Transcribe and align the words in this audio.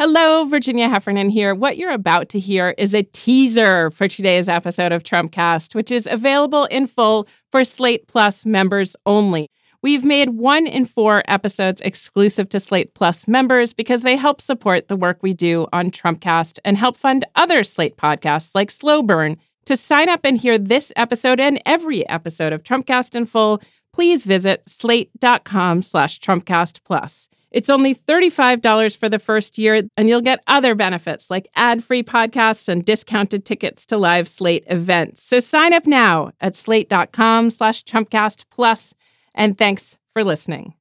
Hello, 0.00 0.44
Virginia 0.44 0.88
Heffernan 0.88 1.28
here. 1.28 1.56
What 1.56 1.76
you're 1.76 1.90
about 1.90 2.28
to 2.28 2.38
hear 2.38 2.72
is 2.78 2.94
a 2.94 3.02
teaser 3.02 3.90
for 3.90 4.06
today's 4.06 4.48
episode 4.48 4.92
of 4.92 5.02
Trumpcast, 5.02 5.74
which 5.74 5.90
is 5.90 6.06
available 6.08 6.66
in 6.66 6.86
full 6.86 7.26
for 7.50 7.64
Slate 7.64 8.06
Plus 8.06 8.46
members 8.46 8.94
only. 9.06 9.50
We've 9.82 10.04
made 10.04 10.28
one 10.28 10.68
in 10.68 10.86
four 10.86 11.24
episodes 11.26 11.80
exclusive 11.80 12.48
to 12.50 12.60
Slate 12.60 12.94
Plus 12.94 13.26
members 13.26 13.72
because 13.72 14.02
they 14.02 14.14
help 14.14 14.40
support 14.40 14.86
the 14.86 14.94
work 14.94 15.18
we 15.20 15.34
do 15.34 15.66
on 15.72 15.90
Trumpcast 15.90 16.60
and 16.64 16.78
help 16.78 16.96
fund 16.96 17.26
other 17.34 17.64
Slate 17.64 17.96
podcasts 17.96 18.54
like 18.54 18.70
Slow 18.70 19.02
Burn. 19.02 19.36
To 19.64 19.76
sign 19.76 20.08
up 20.08 20.20
and 20.22 20.38
hear 20.38 20.58
this 20.58 20.92
episode 20.94 21.40
and 21.40 21.60
every 21.66 22.08
episode 22.08 22.52
of 22.52 22.62
Trumpcast 22.62 23.16
in 23.16 23.26
full, 23.26 23.60
please 23.92 24.24
visit 24.24 24.62
slate.com 24.68 25.82
slash 25.82 26.20
Trumpcast 26.20 26.84
Plus. 26.84 27.28
It's 27.50 27.70
only 27.70 27.94
$35 27.94 28.96
for 28.96 29.08
the 29.08 29.18
first 29.18 29.58
year, 29.58 29.82
and 29.96 30.08
you'll 30.08 30.20
get 30.20 30.42
other 30.46 30.74
benefits 30.74 31.30
like 31.30 31.48
ad 31.56 31.82
free 31.82 32.02
podcasts 32.02 32.68
and 32.68 32.84
discounted 32.84 33.44
tickets 33.44 33.86
to 33.86 33.96
live 33.96 34.28
Slate 34.28 34.64
events. 34.66 35.22
So 35.22 35.40
sign 35.40 35.72
up 35.72 35.86
now 35.86 36.32
at 36.40 36.56
slate.com 36.56 37.50
slash 37.50 37.84
Trumpcast 37.84 38.44
Plus, 38.50 38.94
and 39.34 39.56
thanks 39.56 39.96
for 40.12 40.24
listening. 40.24 40.74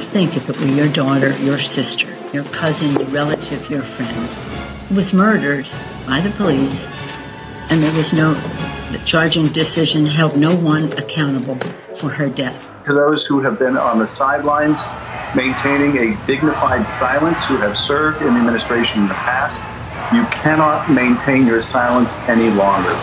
Just 0.00 0.12
think 0.12 0.34
if 0.34 0.48
it 0.48 0.58
were 0.58 0.64
your 0.64 0.88
daughter, 0.88 1.36
your 1.40 1.58
sister, 1.58 2.08
your 2.32 2.44
cousin, 2.44 2.94
your 2.94 3.04
relative, 3.08 3.68
your 3.68 3.82
friend, 3.82 4.96
was 4.96 5.12
murdered 5.12 5.68
by 6.06 6.22
the 6.22 6.30
police, 6.30 6.90
and 7.68 7.82
there 7.82 7.92
was 7.92 8.14
no, 8.14 8.32
the 8.92 9.02
charging 9.04 9.48
decision 9.48 10.06
held 10.06 10.38
no 10.38 10.56
one 10.56 10.90
accountable 10.94 11.56
for 11.98 12.08
her 12.08 12.30
death. 12.30 12.82
To 12.86 12.94
those 12.94 13.26
who 13.26 13.42
have 13.42 13.58
been 13.58 13.76
on 13.76 13.98
the 13.98 14.06
sidelines, 14.06 14.88
maintaining 15.36 15.98
a 15.98 16.26
dignified 16.26 16.86
silence, 16.86 17.44
who 17.44 17.58
have 17.58 17.76
served 17.76 18.22
in 18.22 18.32
the 18.32 18.40
administration 18.40 19.02
in 19.02 19.08
the 19.08 19.14
past, 19.14 19.60
you 20.14 20.24
cannot 20.32 20.90
maintain 20.90 21.46
your 21.46 21.60
silence 21.60 22.16
any 22.26 22.48
longer. 22.48 22.98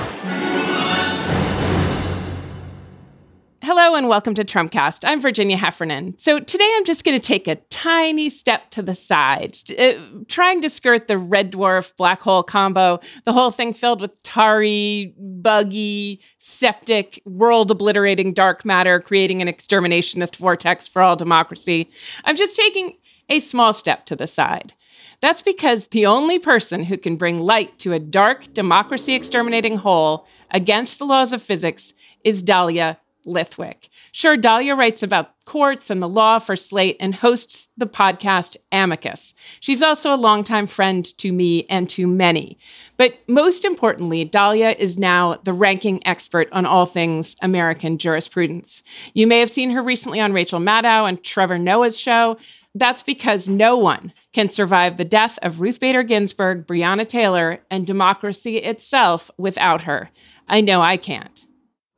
Hello 3.79 3.93
and 3.93 4.09
welcome 4.09 4.33
to 4.33 4.43
Trumpcast. 4.43 5.07
I'm 5.07 5.21
Virginia 5.21 5.55
Heffernan. 5.55 6.17
So 6.17 6.39
today 6.39 6.67
I'm 6.77 6.83
just 6.83 7.03
going 7.03 7.15
to 7.15 7.23
take 7.23 7.47
a 7.47 7.57
tiny 7.69 8.27
step 8.27 8.71
to 8.71 8.81
the 8.81 8.95
side, 8.95 9.55
uh, 9.77 9.91
trying 10.27 10.63
to 10.63 10.67
skirt 10.69 11.07
the 11.07 11.19
red 11.19 11.51
dwarf 11.51 11.95
black 11.95 12.19
hole 12.21 12.41
combo, 12.41 12.99
the 13.25 13.33
whole 13.33 13.51
thing 13.51 13.75
filled 13.75 14.01
with 14.01 14.23
tarry, 14.23 15.13
buggy, 15.19 16.19
septic, 16.39 17.21
world 17.25 17.69
obliterating 17.69 18.33
dark 18.33 18.65
matter, 18.65 18.99
creating 18.99 19.43
an 19.43 19.47
exterminationist 19.47 20.37
vortex 20.37 20.87
for 20.87 21.03
all 21.03 21.15
democracy. 21.15 21.87
I'm 22.23 22.35
just 22.35 22.57
taking 22.57 22.97
a 23.29 23.37
small 23.37 23.73
step 23.73 24.07
to 24.07 24.15
the 24.15 24.25
side. 24.25 24.73
That's 25.21 25.43
because 25.43 25.85
the 25.89 26.07
only 26.07 26.39
person 26.39 26.83
who 26.83 26.97
can 26.97 27.15
bring 27.15 27.41
light 27.41 27.77
to 27.77 27.93
a 27.93 27.99
dark, 27.99 28.51
democracy 28.55 29.13
exterminating 29.13 29.77
hole 29.77 30.25
against 30.49 30.97
the 30.97 31.05
laws 31.05 31.31
of 31.31 31.43
physics 31.43 31.93
is 32.23 32.41
Dahlia 32.41 32.97
Lithwick. 33.27 33.89
Sure, 34.11 34.37
Dahlia 34.37 34.75
writes 34.75 35.03
about 35.03 35.31
courts 35.45 35.89
and 35.89 36.01
the 36.01 36.07
law 36.07 36.39
for 36.39 36.55
Slate 36.55 36.97
and 36.99 37.13
hosts 37.15 37.67
the 37.77 37.85
podcast 37.85 38.57
Amicus. 38.71 39.33
She's 39.59 39.83
also 39.83 40.13
a 40.13 40.15
longtime 40.15 40.67
friend 40.67 41.05
to 41.17 41.31
me 41.31 41.65
and 41.69 41.89
to 41.89 42.07
many. 42.07 42.57
But 42.97 43.13
most 43.27 43.65
importantly, 43.65 44.25
Dahlia 44.25 44.71
is 44.71 44.97
now 44.97 45.39
the 45.43 45.53
ranking 45.53 46.05
expert 46.07 46.47
on 46.51 46.65
all 46.65 46.85
things 46.85 47.35
American 47.41 47.97
jurisprudence. 47.97 48.83
You 49.13 49.27
may 49.27 49.39
have 49.39 49.51
seen 49.51 49.71
her 49.71 49.83
recently 49.83 50.19
on 50.19 50.33
Rachel 50.33 50.59
Maddow 50.59 51.07
and 51.07 51.23
Trevor 51.23 51.59
Noah's 51.59 51.99
show. 51.99 52.37
That's 52.73 53.03
because 53.03 53.47
no 53.47 53.75
one 53.75 54.13
can 54.33 54.49
survive 54.49 54.97
the 54.97 55.05
death 55.05 55.39
of 55.41 55.61
Ruth 55.61 55.79
Bader 55.79 56.03
Ginsburg, 56.03 56.67
Breonna 56.67 57.07
Taylor, 57.07 57.59
and 57.71 57.87
democracy 57.87 58.57
itself 58.57 59.31
without 59.37 59.81
her. 59.81 60.09
I 60.47 60.61
know 60.61 60.81
I 60.81 60.97
can't. 60.97 61.45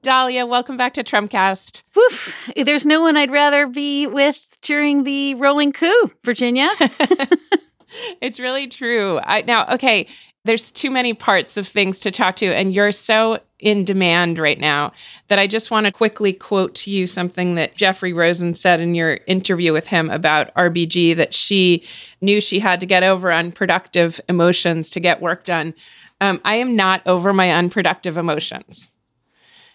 Dahlia, 0.01 0.45
welcome 0.45 0.77
back 0.77 0.93
to 0.93 1.03
Trumpcast. 1.03 1.83
Woof. 1.93 2.33
There's 2.55 2.85
no 2.85 3.01
one 3.01 3.17
I'd 3.17 3.31
rather 3.31 3.67
be 3.67 4.07
with 4.07 4.57
during 4.61 5.03
the 5.03 5.35
rolling 5.35 5.73
coup, 5.73 6.11
Virginia. 6.23 6.69
it's 8.21 8.39
really 8.39 8.67
true. 8.67 9.19
I, 9.19 9.41
now, 9.41 9.67
okay, 9.73 10.07
there's 10.45 10.71
too 10.71 10.89
many 10.89 11.13
parts 11.13 11.57
of 11.57 11.67
things 11.67 11.99
to 11.99 12.11
talk 12.11 12.37
to, 12.37 12.47
and 12.47 12.73
you're 12.73 12.93
so 12.93 13.39
in 13.59 13.83
demand 13.83 14.39
right 14.39 14.59
now 14.59 14.93
that 15.27 15.37
I 15.37 15.47
just 15.47 15.69
want 15.69 15.85
to 15.85 15.91
quickly 15.91 16.31
quote 16.31 16.75
to 16.75 16.91
you 16.91 17.05
something 17.05 17.55
that 17.55 17.75
Jeffrey 17.75 18.13
Rosen 18.13 18.55
said 18.55 18.79
in 18.79 18.95
your 18.95 19.19
interview 19.27 19.73
with 19.73 19.87
him 19.87 20.09
about 20.09 20.53
RBG 20.55 21.17
that 21.17 21.33
she 21.33 21.83
knew 22.21 22.39
she 22.39 22.61
had 22.61 22.79
to 22.79 22.85
get 22.85 23.03
over 23.03 23.33
unproductive 23.33 24.21
emotions 24.29 24.89
to 24.91 25.01
get 25.01 25.21
work 25.21 25.43
done. 25.43 25.73
Um, 26.21 26.39
I 26.45 26.55
am 26.55 26.77
not 26.77 27.05
over 27.05 27.33
my 27.33 27.51
unproductive 27.51 28.15
emotions. 28.15 28.87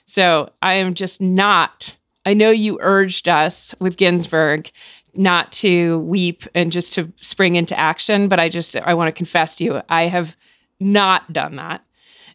So 0.06 0.50
I 0.62 0.74
am 0.74 0.94
just 0.94 1.20
not. 1.20 1.96
I 2.26 2.34
know 2.34 2.50
you 2.50 2.78
urged 2.80 3.28
us 3.28 3.74
with 3.80 3.96
Ginsburg 3.96 4.70
not 5.16 5.52
to 5.52 5.98
weep 6.00 6.44
and 6.54 6.72
just 6.72 6.92
to 6.94 7.12
spring 7.20 7.56
into 7.56 7.78
action, 7.78 8.28
but 8.28 8.40
I 8.40 8.48
just 8.48 8.76
I 8.76 8.94
want 8.94 9.08
to 9.08 9.12
confess 9.12 9.54
to 9.56 9.64
you, 9.64 9.82
I 9.88 10.02
have 10.02 10.36
not 10.80 11.32
done 11.32 11.56
that. 11.56 11.84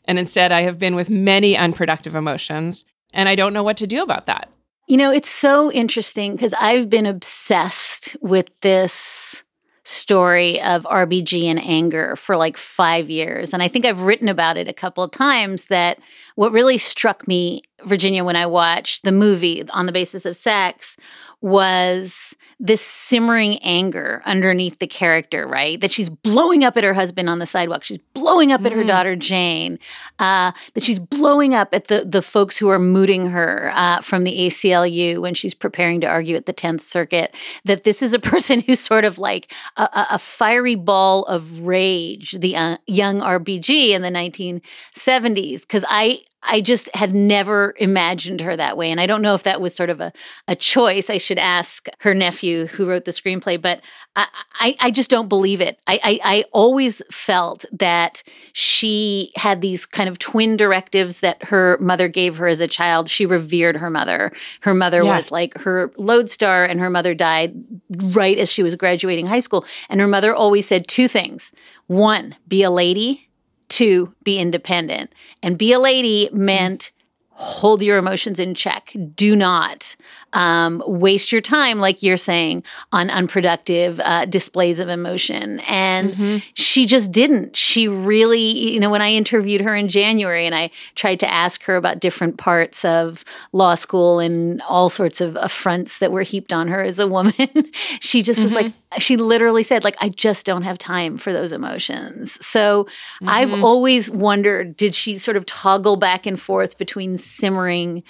And 0.06 0.18
instead 0.18 0.52
I 0.52 0.62
have 0.62 0.80
been 0.80 0.96
with 0.96 1.10
many 1.10 1.58
unproductive 1.58 2.16
emotions, 2.16 2.86
and 3.14 3.30
I 3.30 3.36
don't 3.36 3.54
know 3.54 3.64
what 3.64 3.78
to 3.78 3.88
do 3.88 4.02
about 4.02 4.26
that. 4.28 4.50
You 4.88 4.98
know, 4.98 5.12
it's 5.12 5.30
so 5.30 5.72
interesting 5.72 6.36
because 6.36 6.54
I've 6.60 6.90
been 6.90 7.06
obsessed 7.06 8.18
with 8.22 8.50
this 8.62 9.44
story 9.90 10.62
of 10.62 10.84
RBG 10.84 11.46
and 11.46 11.60
anger 11.60 12.16
for 12.16 12.38
like 12.38 12.58
five 12.58 13.10
years. 13.10 13.54
And 13.54 13.64
I 13.64 13.68
think 13.68 13.86
I've 13.86 14.04
written 14.04 14.30
about 14.30 14.56
it 14.56 14.68
a 14.68 14.74
couple 14.74 15.04
of 15.04 15.10
times 15.10 15.66
that 15.66 15.98
what 16.36 16.52
really 16.52 16.78
struck 16.78 17.28
me, 17.28 17.64
Virginia, 17.86 18.24
when 18.24 18.36
I 18.36 18.46
watched 18.46 19.04
the 19.04 19.12
movie 19.12 19.68
on 19.70 19.86
the 19.86 19.92
basis 19.92 20.26
of 20.26 20.36
sex 20.36 20.98
was 21.42 22.36
this 22.60 22.82
simmering 22.82 23.58
anger 23.60 24.22
underneath 24.26 24.80
the 24.80 24.88
character, 24.88 25.48
right? 25.48 25.80
That 25.80 25.92
she's 25.92 26.10
blowing 26.10 26.66
up 26.66 26.76
at 26.76 26.84
her 26.84 26.94
husband 26.94 27.30
on 27.30 27.40
the 27.40 27.46
sidewalk. 27.46 27.86
She's 27.86 28.00
blowing 28.14 28.52
up 28.52 28.60
mm. 28.60 28.66
at 28.66 28.72
her 28.74 28.80
mm-hmm. 28.80 28.88
daughter 28.88 29.16
Jane. 29.16 29.80
Uh, 30.20 30.52
that 30.74 30.84
she's 30.84 31.00
blowing 31.00 31.56
up 31.56 31.70
at 31.74 31.86
the 31.86 32.04
the 32.06 32.22
folks 32.22 32.58
who 32.58 32.68
are 32.68 32.80
mooting 32.80 33.30
her 33.30 33.72
uh, 33.74 34.02
from 34.02 34.26
the 34.26 34.38
ACLU 34.48 35.22
when 35.22 35.34
she's 35.34 35.54
preparing 35.54 36.02
to 36.02 36.08
argue 36.08 36.36
at 36.36 36.46
the 36.46 36.54
Tenth 36.54 36.86
Circuit. 36.86 37.34
That 37.64 37.86
this 37.86 38.02
is 38.02 38.14
a 38.14 38.20
person 38.30 38.60
who's 38.60 38.82
sort 38.82 39.06
of 39.06 39.18
like 39.18 39.54
a, 39.78 40.08
a 40.12 40.20
fiery 40.20 40.76
ball 40.76 41.24
of 41.26 41.66
rage, 41.66 42.34
the 42.34 42.58
uh, 42.58 42.78
young 42.88 43.22
RBG 43.22 43.90
in 43.90 44.02
the 44.02 44.10
1970s. 44.10 45.62
Because 45.62 45.86
I 45.88 46.24
I 46.44 46.62
just 46.62 46.94
had 46.96 47.14
never 47.14 47.74
imagined 47.78 48.40
her 48.42 48.56
that 48.56 48.78
way. 48.78 48.92
And 48.92 49.02
I 49.02 49.06
don't 49.06 49.22
know 49.22 49.36
if 49.36 49.44
that 49.44 49.60
was 49.60 49.76
sort 49.76 49.90
of 49.90 50.00
a, 50.00 50.14
a 50.48 50.56
choice. 50.56 51.10
I 51.10 51.18
should 51.18 51.38
ask 51.38 51.88
her 52.00 52.14
nephew 52.14 52.68
who 52.68 52.88
wrote 52.88 53.06
the 53.06 53.12
screenplay, 53.12 53.62
but 53.62 53.82
I, 54.16 54.28
I, 54.54 54.76
I 54.80 54.92
just 54.92 55.10
don't 55.10 55.28
believe 55.28 55.60
it. 55.60 55.80
I, 55.86 56.00
I, 56.04 56.20
I, 56.24 56.46
always 56.52 57.02
felt 57.12 57.66
that 57.72 58.24
she 58.54 59.32
had 59.36 59.62
these 59.62 59.86
kind 59.86 60.10
of 60.10 60.18
twin 60.18 60.58
directives 60.58 61.20
that 61.20 61.44
her 61.44 61.78
mother 61.80 62.08
gave 62.08 62.38
her 62.38 62.48
as 62.48 62.60
a 62.60 62.68
child. 62.68 63.10
She 63.10 63.26
revered 63.26 63.78
her 63.78 63.90
mother. 63.90 64.32
Her 64.62 64.74
mother 64.74 65.04
yeah. 65.04 65.16
was 65.16 65.32
like 65.32 65.58
her 65.60 65.92
lodestar, 65.98 66.66
and 66.66 66.80
her 66.80 66.90
mother 66.90 67.14
died 67.14 67.54
right 67.90 68.38
as 68.38 68.52
she 68.52 68.64
was 68.64 68.76
graduating 68.76 69.28
high 69.28 69.40
school. 69.40 69.66
And 69.90 70.02
her 70.02 70.08
mother 70.08 70.34
always 70.34 70.68
said 70.68 70.88
two 70.88 71.08
things 71.08 71.52
one, 71.88 72.36
be 72.48 72.64
a 72.64 72.72
lady 72.72 73.29
to 73.70 74.14
be 74.24 74.40
independent. 74.40 75.14
And 75.42 75.58
be 75.58 75.72
a 75.72 75.80
lady 75.80 76.30
meant 76.32 76.92
hold 77.40 77.82
your 77.82 77.98
emotions 77.98 78.38
in 78.38 78.54
check. 78.54 78.94
Do 79.16 79.34
not 79.34 79.96
um, 80.34 80.84
waste 80.86 81.32
your 81.32 81.40
time, 81.40 81.80
like 81.80 82.04
you're 82.04 82.18
saying, 82.18 82.64
on 82.92 83.10
unproductive 83.10 84.02
uh, 84.02 84.26
displays 84.26 84.80
of 84.80 84.90
emotion. 84.90 85.62
And 85.62 86.12
mm-hmm. 86.12 86.38
she 86.54 86.86
just 86.86 87.14
didn't. 87.14 87.56
She 87.56 87.88
really, 87.88 88.74
you 88.74 88.80
know, 88.82 88.90
when 88.90 89.02
I 89.02 89.14
interviewed 89.14 89.62
her 89.62 89.74
in 89.74 89.88
January 89.88 90.46
and 90.46 90.54
I 90.54 90.70
tried 90.96 91.22
to 91.22 91.32
ask 91.32 91.64
her 91.64 91.78
about 91.78 92.02
different 92.02 92.38
parts 92.38 92.84
of 92.84 93.24
law 93.54 93.76
school 93.76 94.20
and 94.20 94.62
all 94.64 94.90
sorts 94.90 95.22
of 95.22 95.38
affronts 95.38 96.00
that 96.00 96.12
were 96.12 96.24
heaped 96.24 96.52
on 96.52 96.68
her 96.68 96.82
as 96.82 97.00
a 97.00 97.08
woman, 97.08 97.34
she 98.02 98.22
just 98.22 98.40
mm-hmm. 98.40 98.44
was 98.44 98.54
like, 98.54 98.66
mm-hmm. 98.66 98.89
She 98.98 99.18
literally 99.18 99.64
said, 99.64 99.84
like, 99.84 99.96
I 100.02 100.10
just 100.10 100.46
don't 100.46 100.64
have 100.64 100.78
time 100.78 101.18
for 101.18 101.32
those 101.32 101.52
emotions. 101.52 102.44
So 102.46 102.86
mm-hmm. 102.86 103.30
I've 103.30 103.54
always 103.64 104.10
wondered, 104.10 104.76
did 104.76 104.96
she 104.96 105.18
sort 105.18 105.38
of 105.38 105.46
toggle 105.46 105.96
back 105.96 106.26
and 106.26 106.40
forth 106.40 106.78
between 106.78 107.18
simmering 107.18 108.04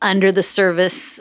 under 0.00 0.30
the 0.30 0.42
service 0.42 1.18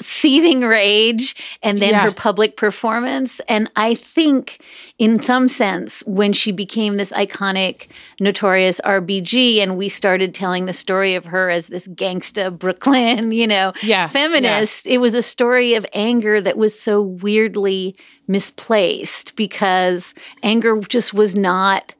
seething 0.00 0.60
rage 0.60 1.34
and 1.62 1.82
then 1.82 1.90
Yeah. 1.90 2.02
her 2.04 2.12
public 2.12 2.56
performance. 2.56 3.40
And 3.48 3.70
I 3.76 3.94
think, 3.94 4.60
in 4.98 5.20
some 5.20 5.48
sense, 5.48 6.02
when 6.06 6.32
she 6.32 6.52
became 6.52 6.96
this 6.96 7.10
iconic, 7.12 7.88
notorious 8.20 8.80
RBG, 8.84 9.58
and 9.58 9.76
we 9.76 9.88
started 9.88 10.34
telling 10.34 10.66
the 10.66 10.72
story 10.72 11.14
of 11.14 11.26
her 11.26 11.50
as 11.50 11.66
this 11.68 11.88
gangsta 11.88 12.56
Brooklyn, 12.56 13.32
you 13.40 13.46
know, 13.46 13.72
Yeah, 13.82 14.06
feminist, 14.08 14.86
it 14.86 14.98
was 14.98 15.14
a 15.14 15.22
story 15.22 15.74
of 15.74 15.84
anger 15.92 16.40
that 16.40 16.56
was 16.56 16.78
so 16.78 17.00
weirdly 17.00 17.96
misplaced 18.26 19.34
because 19.36 20.14
anger 20.42 20.78
just 20.80 21.12
was 21.14 21.34
not 21.34 21.94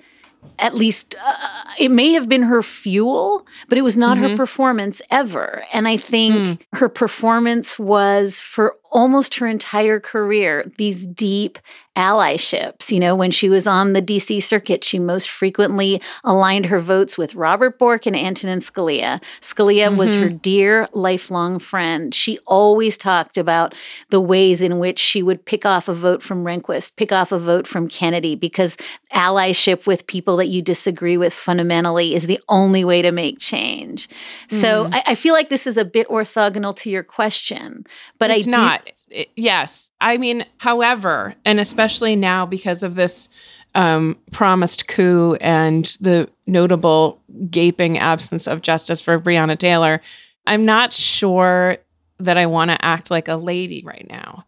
at 0.59 0.75
least 0.75 1.15
uh, 1.25 1.35
it 1.79 1.91
may 1.91 2.12
have 2.12 2.29
been 2.29 2.43
her 2.43 2.62
fuel, 2.62 3.47
but 3.69 3.79
it 3.79 3.83
was 3.83 3.97
not 3.97 4.17
Mm-hmm. 4.19 4.31
her 4.31 4.37
performance 4.37 5.00
ever. 5.11 5.65
And 5.73 5.87
I 5.89 5.97
think 5.97 6.35
Hmm. 6.73 6.77
her 6.79 6.89
performance 6.89 7.79
was 7.79 8.41
for 8.41 8.77
almost 8.90 9.37
her 9.37 9.46
entire 9.46 10.00
career 10.00 10.70
these 10.79 11.06
deep 11.06 11.58
allyships. 11.96 12.93
You 12.93 13.00
know, 13.00 13.17
when 13.17 13.32
she 13.32 13.49
was 13.49 13.67
on 13.67 13.93
the 13.93 14.00
DC 14.00 14.40
circuit, 14.43 14.85
she 14.85 15.00
most 15.00 15.29
frequently 15.29 16.00
aligned 16.23 16.67
her 16.67 16.79
votes 16.79 17.19
with 17.19 17.35
Robert 17.35 17.76
Bork 17.79 18.06
and 18.06 18.14
Antonin 18.14 18.61
Scalia. 18.61 19.20
Scalia 19.40 19.94
was 19.96 20.08
Mm-hmm. 20.14 20.23
her 20.23 20.29
dear 20.31 20.88
lifelong 20.93 21.58
friend. 21.58 22.14
She 22.14 22.38
always 22.46 22.96
talked 22.96 23.37
about 23.37 23.75
the 24.11 24.20
ways 24.20 24.62
in 24.62 24.79
which 24.79 24.99
she 25.00 25.23
would 25.25 25.44
pick 25.44 25.67
off 25.67 25.88
a 25.88 25.93
vote 25.93 26.23
from 26.23 26.44
Rehnquist, 26.44 26.94
pick 26.96 27.11
off 27.12 27.32
a 27.32 27.38
vote 27.38 27.67
from 27.67 27.88
Kennedy, 27.88 28.37
because 28.37 28.76
allyship 29.12 29.87
with 29.87 30.06
people 30.06 30.37
that 30.37 30.46
you 30.46 30.62
disagree 30.62 31.17
with 31.17 31.35
fundamentally 31.35 32.14
is 32.14 32.26
the 32.26 32.40
only 32.49 32.85
way 32.85 33.02
to 33.02 33.11
make 33.11 33.38
change. 33.38 34.08
So 34.49 34.69
Mm-hmm. 34.69 34.94
I, 34.94 35.02
I 35.06 35.14
feel 35.14 35.35
like 35.35 35.49
this 35.49 35.67
is 35.67 35.76
a 35.76 35.85
bit 35.85 36.06
orthogonal 36.08 36.76
to 36.76 36.90
your 36.90 37.02
question, 37.02 37.85
but 38.19 38.31
it's 38.31 38.46
I 38.46 38.50
not. 38.50 38.77
It- 39.10 39.30
yes. 39.36 39.90
I 40.00 40.19
mean, 40.19 40.44
however, 40.58 41.34
and 41.44 41.60
especially 41.60 42.16
now 42.16 42.46
because 42.46 42.82
of 42.82 42.94
this 42.94 43.28
um, 43.75 44.16
promised 44.32 44.88
coup 44.88 45.36
and 45.40 45.96
the 46.00 46.28
notable 46.46 47.20
gaping 47.50 47.98
absence 47.98 48.46
of 48.46 48.62
justice 48.62 49.00
for 49.00 49.19
Breonna 49.19 49.58
Taylor, 49.58 50.00
I'm 50.46 50.64
not 50.64 50.92
sure 50.92 51.78
that 52.19 52.36
I 52.36 52.46
want 52.46 52.70
to 52.70 52.84
act 52.84 53.10
like 53.10 53.28
a 53.28 53.36
lady 53.36 53.82
right 53.84 54.06
now, 54.08 54.44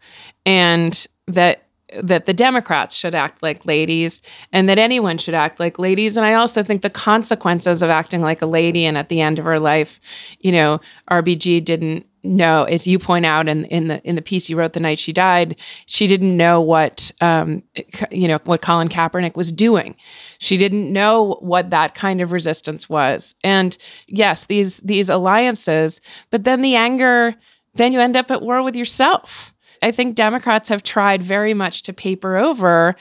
and 0.47 1.07
that 1.29 1.65
that 2.03 2.27
the 2.27 2.33
Democrats 2.33 2.95
should 2.95 3.17
act 3.17 3.43
like 3.43 3.67
ladies 3.67 4.23
and 4.53 4.69
that 4.69 4.79
anyone 4.79 5.19
should 5.19 5.35
act 5.35 5.59
like 5.59 5.77
ladies. 5.77 6.17
And 6.17 6.25
I 6.25 6.35
also 6.35 6.63
think 6.63 6.83
the 6.83 6.91
consequences 6.91 7.83
of 7.83 7.91
acting 7.91 8.23
like 8.23 8.41
a 8.43 8.47
lady 8.47 8.85
and 8.87 8.97
at 8.97 9.09
the 9.09 9.21
end 9.21 9.41
of 9.41 9.45
her 9.45 9.59
life, 9.59 10.01
you 10.39 10.53
know, 10.53 10.81
RBG 11.11 11.65
didn't 11.65 12.07
know, 12.23 12.65
as 12.65 12.87
you 12.87 12.99
point 12.99 13.27
out 13.27 13.49
in, 13.49 13.65
in 13.67 13.89
the 13.89 14.03
in 14.03 14.17
the 14.17 14.23
piece 14.23 14.49
you 14.49 14.57
wrote 14.57 14.73
the 14.73 14.81
night 14.81 14.99
she 14.99 15.13
died, 15.13 15.57
she 15.87 16.07
didn't 16.07 16.37
know 16.37 16.61
what 16.61 17.11
um, 17.21 17.63
you 18.11 18.29
know 18.29 18.39
what 18.45 18.63
Colin 18.63 18.89
Kaepernick 18.89 19.37
was 19.37 19.51
doing. 19.53 19.95
She 20.39 20.57
didn't 20.57 20.93
know 20.93 21.39
what 21.41 21.71
that 21.71 21.95
kind 21.95 22.21
of 22.21 22.33
resistance 22.33 22.89
was. 22.89 23.35
And 23.43 23.77
yes, 24.07 24.47
these 24.47 24.79
these 24.79 25.09
alliances, 25.09 26.01
but 26.31 26.45
then 26.45 26.63
the 26.63 26.77
anger, 26.77 27.35
then 27.75 27.93
you 27.93 28.01
end 28.01 28.17
up 28.17 28.31
at 28.31 28.43
war 28.43 28.63
with 28.63 28.77
yourself. 28.77 29.55
I 29.83 29.93
think 29.93 30.15
Democrats 30.15 30.69
have 30.69 30.83
tried 30.83 31.23
very 31.23 31.55
much 31.55 31.83
to 31.85 31.93
paper 31.93 32.37
over 32.37 32.97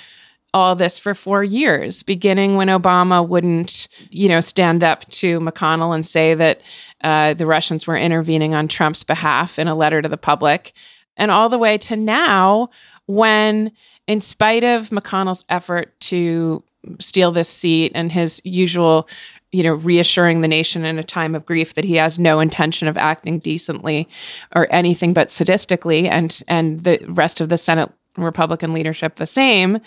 all 0.54 0.76
this 0.76 0.98
for 0.98 1.14
four 1.14 1.44
years, 1.44 2.04
beginning 2.04 2.56
when 2.56 2.68
Obama 2.68 3.28
wouldn't, 3.28 3.88
you 4.10 4.28
know, 4.28 4.40
stand 4.40 4.84
up 4.84 5.10
to 5.12 5.40
McConnell 5.40 5.94
and 5.94 6.06
say 6.06 6.34
that 6.34 6.62
uh, 7.02 7.34
the 7.34 7.46
Russians 7.46 7.86
were 7.86 7.98
intervening 7.98 8.54
on 8.54 8.68
Trump's 8.68 9.04
behalf 9.04 9.60
in 9.60 9.68
a 9.68 9.76
letter 9.76 10.02
to 10.02 10.10
the 10.10 10.18
public, 10.18 10.74
and 11.18 11.32
all 11.32 11.50
the 11.50 11.58
way 11.58 11.78
to 11.78 11.96
now, 11.96 12.70
when, 13.06 13.72
in 14.08 14.22
spite 14.22 14.64
of 14.64 14.90
McConnell's 14.90 15.46
effort 15.50 16.00
to 16.02 16.64
steal 17.00 17.32
this 17.32 17.50
seat 17.50 17.92
and 17.94 18.12
his 18.12 18.42
usual 18.44 19.08
you 19.52 19.64
know, 19.64 19.74
reassuring 19.74 20.42
the 20.42 20.48
nation 20.48 20.86
in 20.86 21.00
a 21.00 21.04
time 21.04 21.34
of 21.34 21.46
grief 21.46 21.74
that 21.74 21.84
he 21.84 21.96
has 21.96 22.20
no 22.20 22.40
intention 22.40 22.88
of 22.88 22.98
acting 22.98 23.40
decently 23.40 24.08
or 24.56 24.68
anything 24.72 25.14
but 25.14 25.30
sadistically, 25.30 26.08
and 26.08 26.44
and 26.48 26.84
the 26.84 27.00
rest 27.08 27.42
of 27.42 27.50
the 27.50 27.58
Senate 27.58 27.92
Republican 28.18 28.74
leadership 28.74 29.16
the 29.16 29.26
same. 29.26 29.80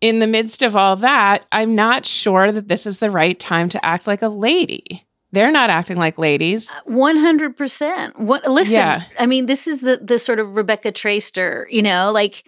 In 0.00 0.18
the 0.18 0.26
midst 0.26 0.62
of 0.62 0.74
all 0.76 0.96
that, 0.96 1.44
I'm 1.52 1.74
not 1.74 2.06
sure 2.06 2.52
that 2.52 2.68
this 2.68 2.86
is 2.86 2.98
the 2.98 3.10
right 3.10 3.38
time 3.38 3.68
to 3.70 3.84
act 3.84 4.06
like 4.06 4.22
a 4.22 4.28
lady. 4.28 5.06
They're 5.32 5.52
not 5.52 5.70
acting 5.70 5.96
like 5.96 6.18
ladies. 6.18 6.70
One 6.86 7.16
hundred 7.16 7.56
percent. 7.56 8.18
What? 8.18 8.46
Listen, 8.50 8.74
Yeah. 8.74 9.04
I 9.18 9.26
mean, 9.26 9.46
this 9.46 9.66
is 9.66 9.80
the 9.80 9.98
the 10.02 10.18
sort 10.18 10.38
of 10.40 10.56
Rebecca 10.56 10.90
Traister. 10.90 11.66
You 11.70 11.82
know, 11.82 12.10
like 12.12 12.42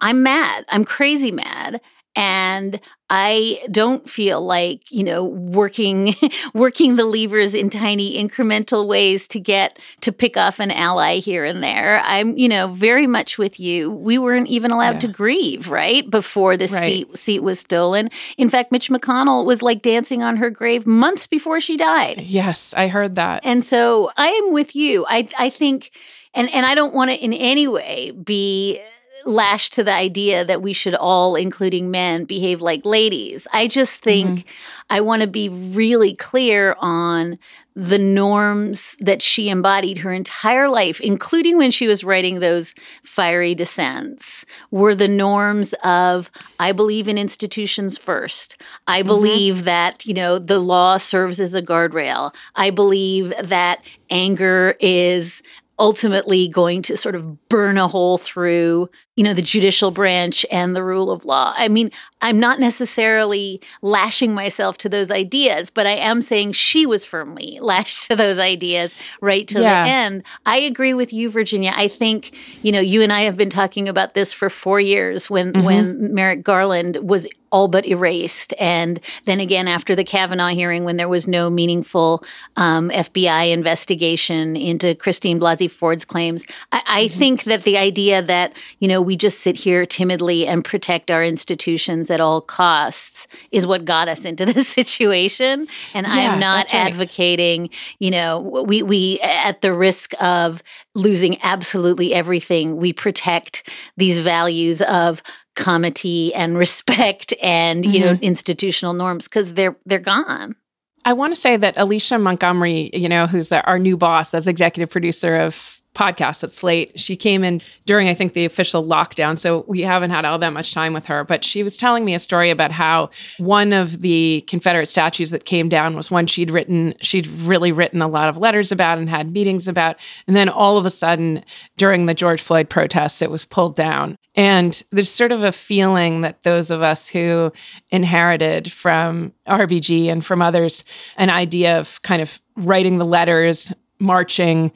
I'm 0.00 0.22
mad. 0.22 0.64
I'm 0.68 0.84
crazy 0.84 1.32
mad, 1.32 1.80
and 2.14 2.80
I 3.14 3.58
don't 3.70 4.08
feel 4.08 4.40
like 4.40 4.90
you 4.90 5.04
know 5.04 5.24
working 5.24 6.14
working 6.54 6.96
the 6.96 7.04
levers 7.04 7.54
in 7.54 7.68
tiny 7.70 8.16
incremental 8.22 8.86
ways 8.86 9.26
to 9.28 9.40
get 9.40 9.78
to 10.00 10.12
pick 10.12 10.36
off 10.36 10.60
an 10.60 10.70
ally 10.70 11.18
here 11.18 11.44
and 11.44 11.62
there. 11.62 12.00
I'm 12.04 12.36
you 12.36 12.48
know 12.48 12.68
very 12.68 13.06
much 13.06 13.38
with 13.38 13.58
you. 13.60 13.90
We 13.90 14.18
weren't 14.18 14.48
even 14.48 14.70
allowed 14.70 14.94
Yeah. 14.94 15.00
to 15.00 15.08
grieve 15.08 15.70
right 15.70 16.08
before 16.08 16.56
the 16.56 16.66
Right. 16.66 16.86
seat 16.86 17.18
seat 17.18 17.42
was 17.42 17.60
stolen. 17.60 18.10
In 18.38 18.48
fact, 18.48 18.72
Mitch 18.72 18.88
McConnell 18.90 19.44
was 19.44 19.62
like 19.62 19.82
dancing 19.82 20.22
on 20.22 20.36
her 20.36 20.50
grave 20.50 20.86
months 20.86 21.26
before 21.26 21.60
she 21.60 21.76
died. 21.76 22.22
Yes, 22.24 22.72
I 22.76 22.88
heard 22.88 23.16
that. 23.16 23.44
And 23.44 23.64
so 23.64 24.10
I 24.16 24.28
am 24.28 24.52
with 24.52 24.74
you. 24.76 25.04
I 25.08 25.28
I 25.38 25.50
think 25.50 25.90
and 26.34 26.48
and 26.54 26.64
I 26.64 26.74
don't 26.74 26.94
want 26.94 27.10
to 27.10 27.16
in 27.16 27.32
any 27.34 27.68
way 27.68 28.10
be 28.12 28.80
lashed 29.24 29.72
to 29.74 29.84
the 29.84 29.92
idea 29.92 30.44
that 30.44 30.62
we 30.62 30.72
should 30.72 30.94
all 30.94 31.36
including 31.36 31.90
men 31.90 32.24
behave 32.24 32.60
like 32.60 32.84
ladies. 32.84 33.46
I 33.52 33.66
just 33.66 34.00
mm-hmm. 34.00 34.34
think 34.34 34.46
I 34.90 35.00
want 35.00 35.22
to 35.22 35.28
be 35.28 35.48
really 35.48 36.14
clear 36.14 36.76
on 36.78 37.38
the 37.74 37.98
norms 37.98 38.96
that 39.00 39.22
she 39.22 39.48
embodied 39.48 39.98
her 39.98 40.12
entire 40.12 40.68
life 40.68 41.00
including 41.00 41.56
when 41.56 41.70
she 41.70 41.86
was 41.86 42.04
writing 42.04 42.40
those 42.40 42.74
fiery 43.02 43.54
dissents 43.54 44.44
were 44.70 44.94
the 44.94 45.08
norms 45.08 45.72
of 45.82 46.30
I 46.60 46.72
believe 46.72 47.08
in 47.08 47.16
institutions 47.16 47.96
first. 47.96 48.60
I 48.86 49.00
mm-hmm. 49.00 49.06
believe 49.06 49.64
that, 49.64 50.04
you 50.04 50.14
know, 50.14 50.38
the 50.38 50.58
law 50.58 50.98
serves 50.98 51.40
as 51.40 51.54
a 51.54 51.62
guardrail. 51.62 52.34
I 52.54 52.70
believe 52.70 53.32
that 53.42 53.82
anger 54.10 54.76
is 54.80 55.42
ultimately 55.78 56.48
going 56.48 56.82
to 56.82 56.96
sort 56.96 57.14
of 57.14 57.48
burn 57.48 57.78
a 57.78 57.88
hole 57.88 58.18
through 58.18 58.88
you 59.22 59.28
know 59.28 59.34
the 59.34 59.40
judicial 59.42 59.92
branch 59.92 60.44
and 60.50 60.74
the 60.74 60.82
rule 60.82 61.08
of 61.12 61.24
law. 61.24 61.54
I 61.56 61.68
mean 61.68 61.92
i'm 62.24 62.40
not 62.40 62.58
necessarily 62.60 63.60
lashing 63.82 64.34
myself 64.34 64.78
to 64.78 64.88
those 64.88 65.10
ideas 65.10 65.70
but 65.70 65.86
i 65.86 65.92
am 65.92 66.20
saying 66.22 66.52
she 66.52 66.86
was 66.86 67.04
firmly 67.04 67.58
lashed 67.70 68.08
to 68.10 68.16
those 68.16 68.38
ideas 68.38 68.96
right 69.20 69.46
to 69.48 69.60
Yeah. 69.60 69.84
the 69.84 69.90
end. 69.90 70.22
I 70.44 70.58
agree 70.58 70.92
with 70.94 71.12
you 71.12 71.30
virginia. 71.30 71.72
I 71.76 71.86
think 71.86 72.32
you 72.62 72.72
know 72.72 72.80
you 72.80 73.00
and 73.02 73.12
i 73.12 73.20
have 73.22 73.36
been 73.36 73.50
talking 73.50 73.88
about 73.88 74.14
this 74.14 74.32
for 74.32 74.50
4 74.50 74.80
years 74.80 75.30
when 75.30 75.52
when 75.64 76.12
merrick 76.12 76.42
garland 76.42 76.96
was 77.02 77.28
all 77.52 77.68
but 77.68 77.86
erased. 77.86 78.54
And 78.58 78.98
then 79.26 79.38
again, 79.38 79.68
after 79.68 79.94
the 79.94 80.04
Kavanaugh 80.04 80.48
hearing, 80.54 80.84
when 80.84 80.96
there 80.96 81.06
was 81.08 81.28
no 81.28 81.50
meaningful 81.50 82.24
um, 82.56 82.88
FBI 82.88 83.52
investigation 83.52 84.56
into 84.56 84.94
Christine 84.94 85.38
Blasey 85.38 85.70
Ford's 85.70 86.06
claims, 86.06 86.46
I, 86.72 86.82
I 86.86 87.08
think 87.08 87.44
that 87.44 87.64
the 87.64 87.76
idea 87.76 88.22
that, 88.22 88.56
you 88.78 88.88
know, 88.88 89.02
we 89.02 89.11
just 89.16 89.40
sit 89.40 89.56
here 89.56 89.86
timidly 89.86 90.46
and 90.46 90.64
protect 90.64 91.10
our 91.10 91.24
institutions 91.24 92.10
at 92.10 92.20
all 92.20 92.40
costs 92.40 93.26
is 93.50 93.66
what 93.66 93.84
got 93.84 94.08
us 94.08 94.24
into 94.24 94.44
this 94.52 94.68
situation. 94.68 95.66
And 95.94 96.06
I'm 96.06 96.38
not 96.38 96.72
right. 96.72 96.86
advocating, 96.86 97.70
you 97.98 98.10
know, 98.10 98.40
we, 98.40 98.82
we, 98.82 99.20
at 99.20 99.60
the 99.60 99.72
risk 99.72 100.12
of 100.20 100.62
losing 100.94 101.40
absolutely 101.42 102.14
everything, 102.14 102.76
we 102.76 102.92
protect 102.92 103.68
these 103.96 104.18
values 104.18 104.82
of 104.82 105.22
comity 105.54 106.34
and 106.34 106.56
respect 106.58 107.34
and 107.42 107.92
you 107.92 108.00
know 108.00 108.14
mm-hmm. 108.14 108.24
institutional 108.24 108.94
norms 108.94 109.28
because 109.28 109.52
they're 109.52 109.76
they're 109.84 109.98
gone 109.98 110.56
I 111.04 111.12
want 111.14 111.34
to 111.34 111.40
say 111.40 111.56
that 111.56 111.74
Alicia 111.76 112.18
Montgomery, 112.18 112.90
you 112.92 113.08
know, 113.08 113.26
who's 113.26 113.50
our 113.50 113.78
new 113.78 113.96
boss 113.96 114.34
as 114.34 114.46
executive 114.46 114.90
producer 114.90 115.34
of 115.34 115.81
podcasts 115.94 116.42
at 116.42 116.52
Slate, 116.52 116.98
she 116.98 117.16
came 117.16 117.44
in 117.44 117.60
during, 117.84 118.08
I 118.08 118.14
think, 118.14 118.32
the 118.32 118.44
official 118.44 118.84
lockdown. 118.84 119.38
So 119.38 119.64
we 119.68 119.82
haven't 119.82 120.10
had 120.10 120.24
all 120.24 120.38
that 120.38 120.52
much 120.52 120.72
time 120.72 120.92
with 120.92 121.04
her. 121.06 121.24
But 121.24 121.44
she 121.44 121.62
was 121.62 121.76
telling 121.76 122.04
me 122.04 122.14
a 122.14 122.18
story 122.18 122.50
about 122.50 122.70
how 122.70 123.10
one 123.38 123.72
of 123.72 124.00
the 124.00 124.44
Confederate 124.46 124.88
statues 124.88 125.30
that 125.30 125.44
came 125.44 125.68
down 125.68 125.96
was 125.96 126.10
one 126.10 126.26
she'd 126.26 126.50
written, 126.50 126.94
she'd 127.00 127.26
really 127.26 127.72
written 127.72 128.00
a 128.00 128.08
lot 128.08 128.28
of 128.28 128.36
letters 128.38 128.72
about 128.72 128.98
and 128.98 129.08
had 129.08 129.32
meetings 129.32 129.68
about. 129.68 129.96
And 130.26 130.36
then 130.36 130.48
all 130.48 130.78
of 130.78 130.86
a 130.86 130.90
sudden, 130.90 131.44
during 131.76 132.06
the 132.06 132.14
George 132.14 132.40
Floyd 132.40 132.70
protests, 132.70 133.20
it 133.20 133.30
was 133.30 133.44
pulled 133.44 133.76
down. 133.76 134.16
And 134.34 134.82
there's 134.90 135.10
sort 135.10 135.32
of 135.32 135.42
a 135.42 135.52
feeling 135.52 136.22
that 136.22 136.42
those 136.42 136.70
of 136.70 136.80
us 136.80 137.06
who 137.06 137.52
inherited 137.90 138.72
from 138.72 139.32
RBG 139.46 140.10
and 140.10 140.24
from 140.24 140.40
others 140.40 140.84
an 141.18 141.28
idea 141.28 141.78
of 141.78 142.00
kind 142.02 142.22
of 142.22 142.40
writing 142.56 142.96
the 142.96 143.04
letters, 143.04 143.72
marching, 143.98 144.72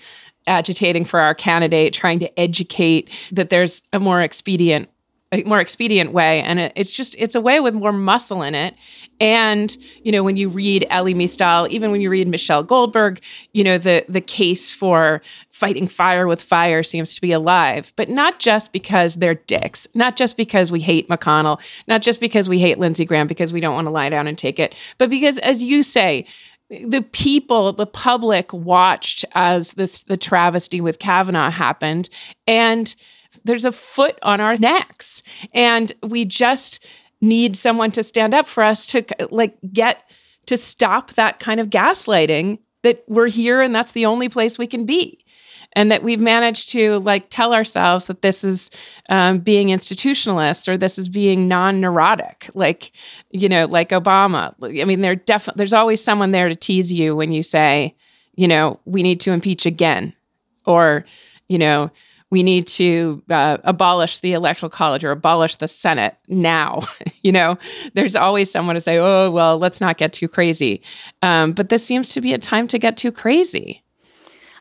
agitating 0.47 1.05
for 1.05 1.21
our 1.21 1.35
candidate, 1.35 1.93
trying 1.93 2.19
to 2.21 2.41
educate 2.41 3.11
that 3.33 3.51
there's 3.51 3.83
a 3.93 4.01
more 4.01 4.23
expedient 4.23 4.89
a 5.33 5.43
more 5.43 5.61
expedient 5.61 6.13
way. 6.13 6.41
And 6.43 6.61
it, 6.61 6.73
it's 6.77 6.93
just 6.93 7.17
it's 7.19 7.35
a 7.35 7.41
way 7.41 7.61
with 7.61 7.75
more 7.75 7.93
muscle 7.93 8.43
in 8.43 8.55
it. 8.55 8.75
And 9.19 9.77
you 10.03 10.13
know 10.13 10.23
when 10.23 10.37
you 10.37 10.49
read 10.49 10.87
elie 10.91 11.15
mystal 11.15 11.67
even 11.71 11.91
when 11.91 12.03
you 12.03 12.11
read 12.11 12.29
michelle 12.29 12.63
goldberg 12.63 13.23
you 13.55 13.65
know 13.65 13.79
the 13.79 14.05
the 14.11 14.21
case 14.21 14.69
for 14.69 15.23
fighting 15.49 15.89
fire 15.89 16.27
with 16.27 16.43
fire 16.43 16.83
seems 16.83 17.15
to 17.15 17.21
be 17.23 17.33
alive. 17.33 17.95
But 17.97 18.11
not 18.11 18.39
just 18.39 18.73
because 18.73 19.17
they're 19.17 19.35
dicks 19.35 19.89
not 19.95 20.17
just 20.17 20.37
because 20.37 20.71
we 20.71 20.81
hate 20.81 21.09
mcconnell 21.09 21.61
not 21.89 22.03
just 22.03 22.21
because 22.21 22.49
we 22.49 22.59
hate 22.59 22.79
lindsey 22.79 23.05
graham 23.07 23.27
because 23.27 23.53
we 23.53 23.61
don't 23.61 23.75
want 23.75 23.87
to 23.87 23.91
lie 23.91 24.11
down 24.11 24.27
and 24.27 24.37
take 24.37 24.59
it 24.59 24.75
but 24.99 25.09
because 25.09 25.39
as 25.39 25.63
you 25.63 25.83
say 25.83 26.27
the 26.69 27.03
people, 27.13 27.73
the 27.73 27.87
public 27.87 28.53
watched 28.53 29.25
as 29.35 29.73
this 29.73 30.03
the 30.05 30.17
travesty 30.17 30.81
with 30.81 30.99
Kavanaugh 30.99 31.51
happened, 31.51 32.09
and 32.47 32.95
there's 33.45 33.65
a 33.65 33.73
foot 33.73 34.19
on 34.23 34.41
our 34.41 34.57
necks, 34.57 35.23
and 35.53 35.93
we 36.03 36.25
just 36.25 36.85
need 37.21 37.57
someone 37.57 37.91
to 37.93 38.03
stand 38.03 38.35
up 38.35 38.47
for 38.47 38.63
us 38.63 38.87
to 38.87 39.05
like 39.31 39.57
get 39.73 40.03
to 40.47 40.57
stop 40.57 41.15
that 41.15 41.41
kind 41.41 41.61
of 41.61 41.71
gaslighting 41.71 42.59
that 42.83 43.03
we're 43.09 43.29
here 43.29 43.63
and 43.63 43.75
that's 43.75 43.93
the 43.93 44.07
only 44.07 44.29
place 44.29 44.59
we 44.59 44.67
can 44.67 44.85
be 44.85 45.19
and 45.77 45.91
that 45.93 46.03
we've 46.03 46.19
managed 46.19 46.71
to 46.71 46.99
like 47.01 47.27
tell 47.29 47.53
ourselves 47.53 48.07
that 48.07 48.23
this 48.23 48.43
is 48.43 48.71
um, 49.11 49.39
being 49.39 49.69
institutionalist 49.69 50.67
or 50.67 50.77
this 50.77 50.99
is 50.99 51.09
being 51.09 51.47
non-neurotic 51.47 52.51
like 52.55 52.91
you 53.31 53.49
know 53.49 53.67
like 53.67 53.91
obama. 53.91 54.55
I 54.63 54.85
mean 54.85 55.03
there 55.03 55.15
definitely 55.15 55.59
there's 55.59 55.75
always 55.75 56.03
someone 56.03 56.33
there 56.33 56.49
to 56.49 56.57
tease 56.57 56.93
you 56.93 57.15
when 57.15 57.31
you 57.31 57.45
say 57.45 57.95
you 58.35 58.49
know 58.49 58.81
we 58.87 59.05
need 59.05 59.21
to 59.21 59.33
impeach 59.33 59.67
again 59.67 60.15
or 60.65 61.05
you 61.49 61.59
know 61.59 61.91
we 62.29 62.43
need 62.43 62.67
to 62.67 63.23
uh, 63.31 63.59
abolish 63.63 64.19
the 64.19 64.33
electoral 64.33 64.69
college 64.69 65.05
or 65.05 65.13
abolish 65.13 65.57
the 65.57 65.69
senate 65.69 66.17
now. 66.27 66.81
You 67.23 67.33
know 67.33 67.59
there's 67.95 68.15
always 68.15 68.53
someone 68.53 68.77
to 68.77 68.81
say 68.81 68.99
oh 68.99 69.33
well 69.33 69.59
let's 69.59 69.81
not 69.81 69.99
get 69.99 70.13
too 70.13 70.29
crazy. 70.29 70.81
Um, 71.23 71.55
but 71.55 71.71
this 71.71 71.85
seems 71.85 72.11
to 72.11 72.21
be 72.21 72.33
a 72.33 72.39
time 72.39 72.69
to 72.69 72.79
get 72.79 72.97
too 72.97 73.11
crazy 73.11 73.83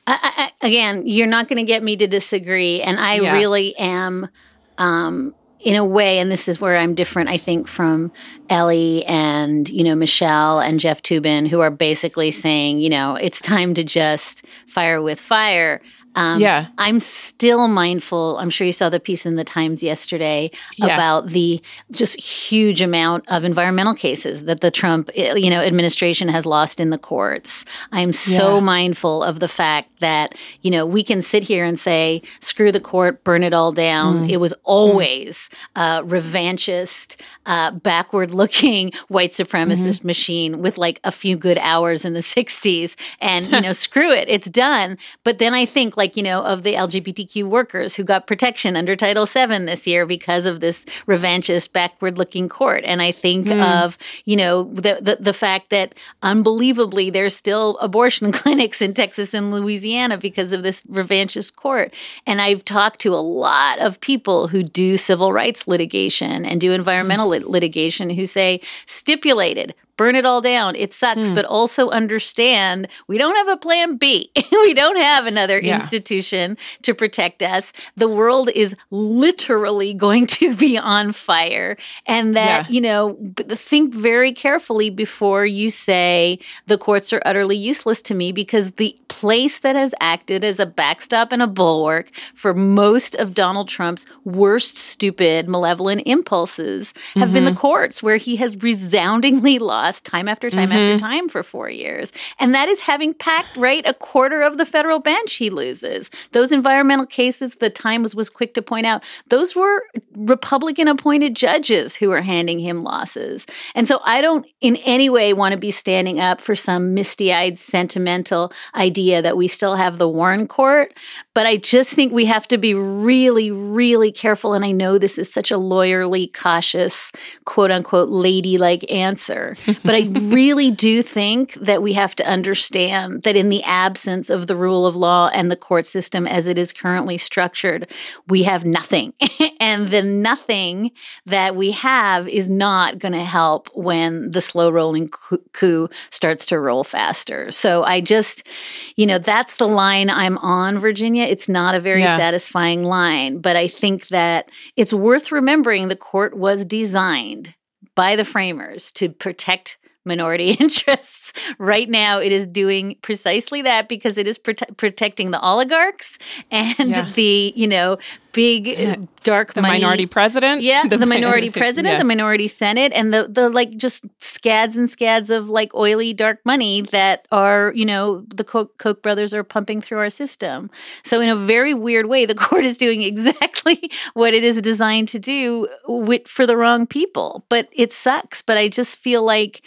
I, 0.08 0.52
I, 0.62 0.68
again, 0.68 1.04
you're 1.06 1.28
not 1.28 1.48
going 1.48 1.58
to 1.58 1.64
get 1.64 1.84
me 1.84 1.98
to 1.98 2.08
disagree, 2.08 2.82
and 2.82 3.00
I 3.00 3.16
yeah. 3.16 3.34
really 3.34 3.76
am. 3.78 4.30
Um, 4.78 5.34
in 5.66 5.76
a 5.76 5.84
way, 5.84 6.20
and 6.20 6.32
this 6.32 6.48
is 6.48 6.62
where 6.62 6.78
I'm 6.78 6.94
different, 6.94 7.28
I 7.28 7.38
think, 7.38 7.68
from 7.68 8.12
Elie 8.52 9.04
and, 9.06 9.68
you 9.68 9.84
know, 9.84 9.96
Michelle 9.96 10.60
and 10.60 10.80
Jeff 10.80 11.02
Toobin, 11.02 11.48
who 11.48 11.60
are 11.62 11.72
basically 11.72 12.30
saying, 12.30 12.80
you 12.80 12.90
know, 12.90 13.16
it's 13.16 13.42
time 13.42 13.74
to 13.74 13.84
just 13.84 14.46
fire 14.68 15.02
with 15.02 15.20
fire. 15.20 15.82
Um, 16.16 16.40
yeah. 16.40 16.68
I'm 16.78 17.00
still 17.00 17.68
mindful. 17.68 18.38
I'm 18.38 18.50
sure 18.50 18.66
you 18.66 18.72
saw 18.72 18.90
the 18.90 19.00
piece 19.00 19.26
in 19.26 19.36
the 19.36 19.44
Times 19.44 19.84
yesterday 19.84 20.50
yeah. 20.78 20.94
about 20.94 21.28
the 21.28 21.62
just 21.92 22.20
huge 22.20 22.82
amount 22.82 23.26
of 23.28 23.44
environmental 23.44 23.94
cases 23.94 24.46
that 24.46 24.62
the 24.62 24.72
Trump, 24.72 25.10
eh, 25.16 25.36
you 25.36 25.50
know, 25.50 25.62
administration 25.62 26.30
has 26.30 26.46
lost 26.46 26.80
in 26.80 26.90
the 26.90 26.98
courts. 26.98 27.66
I'm 27.92 28.14
so 28.14 28.56
yeah. 28.56 28.62
mindful 28.62 29.24
of 29.24 29.40
the 29.40 29.48
fact 29.48 30.00
that, 30.00 30.36
you 30.62 30.72
know, 30.72 30.86
we 30.86 31.04
can 31.04 31.22
sit 31.22 31.44
here 31.44 31.66
and 31.66 31.78
say, 31.78 32.22
screw 32.40 32.72
the 32.72 32.80
court, 32.80 33.24
burn 33.24 33.44
it 33.44 33.54
all 33.54 33.72
down. 33.72 34.28
Mm. 34.28 34.32
It 34.32 34.38
was 34.38 34.54
always 34.64 35.50
mm. 35.76 35.82
a 35.82 36.04
revanchist, 36.04 37.20
uh, 37.46 37.72
backward 37.72 38.32
looking 38.32 38.92
white 39.10 39.32
supremacist 39.32 40.00
mm-hmm. 40.00 40.08
machine 40.08 40.62
with 40.62 40.78
like 40.78 41.00
a 41.04 41.12
few 41.12 41.38
good 41.38 41.58
hours 41.58 42.06
in 42.06 42.14
the 42.14 42.20
60s. 42.36 42.96
And, 43.20 43.48
you 43.52 43.62
know, 43.62 43.74
screw 43.74 44.12
it, 44.12 44.30
it's 44.30 44.50
done. 44.50 44.98
But 45.24 45.40
then 45.40 45.54
I 45.54 45.66
think, 45.66 45.98
like, 45.98 46.05
like, 46.06 46.16
you 46.16 46.22
know, 46.22 46.44
of 46.44 46.62
the 46.62 46.76
LGBTQ 46.76 47.46
workers 47.46 47.96
who 47.96 48.04
got 48.04 48.28
protection 48.28 48.76
under 48.76 48.96
Title 48.96 49.26
VII 49.26 49.66
this 49.66 49.88
year 49.88 50.06
because 50.06 50.46
of 50.46 50.60
this 50.60 50.86
revanchist, 51.08 51.74
backward 51.74 52.20
looking 52.20 52.48
court. 52.48 52.84
And 52.86 53.02
I 53.02 53.12
think 53.12 53.48
mm. 53.48 53.84
of, 53.84 53.98
you 54.26 54.36
know, 54.36 54.66
the, 54.66 55.00
the, 55.02 55.18
the 55.20 55.34
fact 55.34 55.72
that 55.72 55.96
unbelievably 56.22 57.10
there's 57.10 57.36
still 57.36 57.80
abortion 57.80 58.32
clinics 58.40 58.84
in 58.84 58.94
Texas 58.94 59.34
and 59.34 59.52
Louisiana 59.52 60.20
because 60.20 60.52
of 60.52 60.62
this 60.62 60.84
revanchist 60.84 61.56
court. 61.56 61.92
And 62.28 62.40
I've 62.40 62.64
talked 62.64 63.02
to 63.02 63.16
a 63.16 63.26
lot 63.26 63.80
of 63.80 64.00
people 64.00 64.48
who 64.48 64.62
do 64.62 64.98
civil 64.98 65.34
rights 65.34 65.68
litigation 65.68 66.46
and 66.46 66.62
do 66.62 66.72
environmental 66.72 67.30
mm. 67.30 67.48
litigation 67.48 68.12
who 68.12 68.28
say 68.28 68.62
stipulated 68.86 69.74
burn 69.98 70.16
it 70.16 70.26
all 70.26 70.42
down. 70.42 70.76
It 70.76 70.94
sucks, 70.94 71.30
mm. 71.30 71.36
but 71.36 71.46
also 71.46 71.90
understand 71.90 72.88
we 73.08 73.18
don't 73.18 73.36
have 73.36 73.48
a 73.48 73.58
plan 73.58 73.98
B. 73.98 74.32
we 74.52 74.74
don't 74.74 74.98
have 74.98 75.26
another 75.26 75.60
yeah. 75.60 75.76
institution 75.76 76.58
to 76.82 76.94
protect 76.94 77.42
us. 77.42 77.74
The 77.96 78.08
world 78.08 78.50
is 78.56 78.76
literally 78.92 79.94
going 79.94 80.28
to 80.28 80.56
be 80.56 80.78
on 80.78 81.12
fire. 81.12 81.78
And 82.06 82.36
that, 82.36 82.66
yeah. 82.66 82.74
you 82.74 82.82
know, 82.82 83.18
think 83.50 83.94
very 83.94 84.34
carefully 84.34 84.90
before 84.90 85.46
you 85.46 85.70
say 85.70 86.40
the 86.68 86.78
courts 86.78 87.14
are 87.14 87.22
utterly 87.26 87.58
useless 87.58 88.02
to 88.04 88.16
me 88.16 88.32
because 88.32 88.74
the 88.74 88.98
place 89.08 89.60
that 89.60 89.76
has 89.76 89.94
acted 90.00 90.44
as 90.44 90.60
a 90.60 90.66
backstop 90.66 91.32
and 91.32 91.42
a 91.42 91.48
bulwark 91.48 92.10
for 92.34 92.54
most 92.54 93.16
of 93.16 93.34
Donald 93.34 93.70
Trump's 93.70 94.06
worst, 94.24 94.78
stupid, 94.78 95.48
malevolent 95.48 96.04
impulses 96.06 96.94
have 97.14 97.26
mm-hmm. 97.26 97.34
been 97.34 97.46
the 97.46 97.52
mm-hmm. 97.52 97.60
courts, 97.60 98.04
where 98.04 98.18
he 98.18 98.36
has 98.38 98.62
resoundingly 98.62 99.60
lost 99.66 99.85
time 99.94 100.28
after 100.28 100.50
time 100.50 100.70
mm-hmm. 100.70 100.94
after 100.94 101.00
time 101.00 101.30
for 101.30 101.44
four 101.44 101.70
years. 101.70 102.12
And 102.40 102.54
that 102.54 102.68
is 102.68 102.80
having 102.82 103.14
packed, 103.14 103.56
right, 103.58 103.88
a 103.88 103.94
quarter 103.94 104.42
of 104.42 104.58
the 104.58 104.66
federal 104.66 105.00
bench 105.00 105.36
he 105.36 105.50
loses. 105.50 106.10
Those 106.32 106.52
environmental 106.52 107.06
cases, 107.06 107.56
the 107.56 107.70
Times 107.70 108.16
was 108.16 108.30
quick 108.30 108.54
to 108.56 108.62
point 108.62 108.86
out, 108.86 109.04
those 109.30 109.56
were 109.56 109.84
Republican 110.16 110.88
appointed 110.88 111.36
judges 111.36 111.96
who 111.96 112.10
were 112.10 112.22
handing 112.22 112.60
him 112.60 112.84
losses. 112.84 113.46
And 113.74 113.88
so 113.88 114.00
I 114.04 114.22
don't 114.22 114.46
in 114.62 114.78
any 114.78 115.10
way 115.10 115.34
want 115.34 115.54
to 115.54 115.60
be 115.60 115.72
standing 115.72 116.20
up 116.20 116.42
for 116.42 116.56
some 116.56 116.94
misty 116.94 117.34
eyed, 117.34 117.58
sentimental 117.58 118.52
idea 118.76 119.22
that 119.22 119.38
we 119.38 119.48
still 119.48 119.76
have 119.76 119.98
the 119.98 120.10
Warren 120.10 120.48
court. 120.48 120.94
But 121.34 121.46
I 121.46 121.58
just 121.58 121.92
think 121.94 122.14
we 122.14 122.26
have 122.26 122.48
to 122.48 122.58
be 122.58 122.74
really, 122.74 123.52
really 123.52 124.12
careful. 124.12 124.54
And 124.54 124.64
I 124.64 124.72
know 124.72 124.98
this 124.98 125.18
is 125.18 125.32
such 125.32 125.52
a 125.52 125.56
lawyerly, 125.56 126.34
cautious, 126.34 127.12
quote 127.46 127.72
unquote, 127.72 128.10
ladylike 128.10 128.90
answer. 128.92 129.56
but 129.84 129.96
I 129.96 130.08
really 130.14 130.72
do 130.72 131.02
think 131.02 131.54
that 131.56 131.82
we 131.82 131.94
have 131.94 132.16
to 132.16 132.28
understand 132.28 133.24
that 133.24 133.36
in 133.36 133.50
the 133.50 133.64
absence 133.64 134.30
of 134.30 134.48
the 134.48 134.56
rule 134.56 134.86
of 134.86 134.96
law 134.96 135.30
and 135.34 135.52
the 135.52 135.56
court 135.56 135.86
system 135.86 136.28
as 136.28 136.48
it 136.48 136.58
is 136.58 136.74
currently 136.74 137.18
structured, 137.18 137.92
we 138.28 138.44
have 138.44 138.66
nothing. 138.66 139.14
and 139.60 139.90
the 139.90 140.02
nothing 140.02 140.92
that 141.26 141.56
we 141.56 141.72
have 141.72 142.28
is 142.28 142.50
not 142.50 143.00
going 143.00 143.14
to 143.14 143.24
help 143.24 143.70
when 143.74 144.32
the 144.32 144.42
slow 144.42 144.70
rolling 144.70 145.10
coup 145.54 145.90
starts 146.10 146.46
to 146.48 146.60
roll 146.60 146.84
faster. 146.84 147.52
So 147.52 147.84
I 147.84 148.02
just, 148.02 148.48
you 148.96 149.06
know, 149.06 149.18
that's 149.18 149.58
the 149.58 149.68
line 149.68 150.10
I'm 150.10 150.38
on, 150.40 150.80
Virginia. 150.80 151.24
It's 151.24 151.50
not 151.50 151.76
a 151.76 151.80
very 151.80 152.02
yeah. 152.02 152.18
satisfying 152.18 152.84
line, 152.84 153.40
but 153.40 153.56
I 153.56 153.68
think 153.68 154.08
that 154.08 154.50
it's 154.76 154.94
worth 154.94 155.32
remembering 155.32 155.88
the 155.88 155.96
court 155.96 156.38
was 156.38 156.66
designed 156.66 157.56
by 157.96 158.16
the 158.16 158.26
framers 158.26 158.92
to 158.94 159.10
protect 159.10 159.78
minority 160.06 160.52
interests. 160.60 161.34
Right 161.58 161.90
now, 161.90 162.20
it 162.20 162.32
is 162.32 162.48
doing 162.48 162.96
precisely 163.02 163.62
that 163.64 163.90
because 163.90 164.18
it 164.18 164.28
is 164.28 164.38
prote- 164.38 164.78
protecting 164.78 165.32
the 165.32 165.40
oligarchs 165.42 166.18
and 166.52 166.90
yeah. 166.90 167.12
the, 167.12 167.54
you 167.56 167.68
know, 167.68 167.98
big 168.36 168.68
yeah. 168.68 168.98
dark 169.24 169.54
the 169.54 169.62
money. 169.62 169.80
minority 169.80 170.06
president. 170.06 170.62
Yeah, 170.62 170.86
the, 170.90 170.98
the 170.98 171.06
minority 171.06 171.50
president, 171.50 171.94
yeah. 171.94 171.98
the 171.98 172.04
minority 172.04 172.48
senate, 172.48 172.92
and 172.94 173.14
the 173.14 173.28
the 173.30 173.50
like 173.50 173.78
just 173.78 174.06
scads 174.20 174.76
and 174.76 174.90
scads 174.90 175.30
of 175.30 175.50
like 175.50 175.74
oily 175.74 176.14
dark 176.14 176.40
money 176.46 176.82
that 176.82 177.26
are 177.32 177.72
you 177.76 177.86
know 177.86 178.26
the 178.28 178.44
Koch, 178.44 178.78
Koch 178.78 179.02
brothers 179.02 179.34
are 179.34 179.44
pumping 179.44 179.82
through 179.82 180.00
our 180.00 180.10
system. 180.10 180.70
So 181.04 181.22
in 181.22 181.30
a 181.30 181.36
very 181.36 181.74
weird 181.74 182.08
way, 182.08 182.26
the 182.26 182.36
court 182.46 182.66
is 182.66 182.78
doing 182.78 183.02
exactly 183.02 183.55
what 184.14 184.34
it 184.34 184.44
is 184.44 184.62
designed 184.62 185.08
to 185.10 185.20
do 185.20 185.68
with, 185.88 186.28
for 186.28 186.46
the 186.46 186.58
wrong 186.58 186.88
people. 186.88 187.46
But 187.50 187.70
it 187.72 187.92
sucks. 187.92 188.42
But 188.42 188.58
I 188.58 188.70
just 188.70 188.98
feel 188.98 189.24
like. 189.24 189.62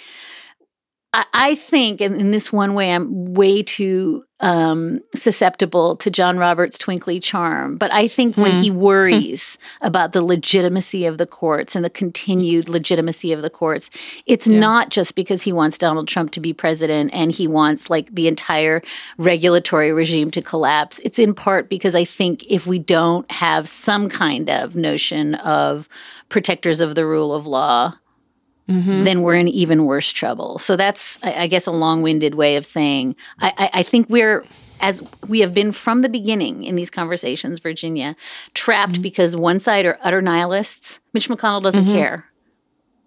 I 1.15 1.55
think, 1.55 2.03
and 2.03 2.21
in 2.21 2.33
this 2.33 2.53
one 2.53 2.75
way, 2.75 2.93
I'm 2.93 3.33
way 3.33 3.63
too 3.63 4.25
um, 4.41 5.01
susceptible 5.15 5.97
to 5.97 6.11
John 6.11 6.37
Roberts' 6.37 6.77
twinkly 6.77 7.19
charm. 7.19 7.77
But 7.77 7.93
I 7.95 8.09
think 8.09 8.37
when 8.37 8.53
he 8.53 8.69
hmm. 8.69 8.77
worries 8.77 9.57
about 9.81 10.13
the 10.13 10.23
legitimacy 10.23 11.07
of 11.07 11.17
the 11.17 11.27
courts 11.27 11.75
and 11.75 11.83
the 11.83 11.91
continued 11.91 12.69
legitimacy 12.69 13.33
of 13.33 13.41
the 13.41 13.49
courts, 13.49 13.89
it's 14.27 14.47
yeah. 14.47 14.61
not 14.61 14.91
just 14.91 15.15
because 15.15 15.43
he 15.43 15.53
wants 15.53 15.79
Donald 15.79 16.09
Trump 16.09 16.31
to 16.33 16.41
be 16.41 16.53
president 16.53 17.11
and 17.15 17.33
he 17.33 17.49
wants 17.49 17.89
like 17.89 18.15
the 18.15 18.29
entire 18.29 18.83
regulatory 19.17 19.93
regime 19.93 20.31
to 20.33 20.43
collapse. 20.43 21.01
It's 21.03 21.19
in 21.19 21.35
part 21.35 21.71
because 21.71 21.95
I 21.95 22.05
think 22.05 22.45
if 22.51 22.67
we 22.67 22.79
don't 22.79 23.29
have 23.31 23.67
some 23.67 24.11
kind 24.11 24.51
of 24.51 24.77
notion 24.77 25.37
of 25.37 25.89
protectors 26.29 26.81
of 26.81 26.95
the 26.95 27.07
rule 27.07 27.33
of 27.33 27.47
law, 27.47 27.95
mm-hmm. 28.69 29.05
then 29.05 29.23
we're 29.23 29.35
in 29.35 29.49
even 29.49 29.85
worse 29.85 30.11
trouble. 30.11 30.59
So 30.59 30.77
that's, 30.77 31.19
I, 31.23 31.43
I 31.43 31.47
guess, 31.47 31.67
a 31.67 31.73
long 31.73 32.03
winded 32.03 32.35
way 32.35 32.57
of 32.57 32.67
saying 32.67 33.17
I, 33.41 33.53
I, 33.59 33.71
I, 33.75 33.83
think 33.83 34.09
we're. 34.09 34.45
As 34.81 35.03
we 35.27 35.41
have 35.41 35.53
been 35.53 35.73
from 35.73 36.03
the 36.03 36.09
beginning 36.09 36.63
in 36.63 36.77
these 36.77 36.89
conversations, 36.89 37.59
Virginia, 37.59 38.15
trapped 38.55 38.93
mm-hmm. 38.93 39.03
because 39.03 39.35
one 39.35 39.59
side 39.59 39.85
are 39.85 39.99
utter 40.03 40.23
nihilists. 40.23 41.01
Mitch 41.13 41.29
McConnell 41.29 41.61
doesn't 41.61 41.87
mm-hmm. 41.87 41.95
care 41.95 42.29